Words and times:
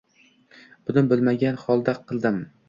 Buni 0.87 1.03
bilmagan 1.11 1.61
holda 1.67 1.97
qildim. 2.09 2.43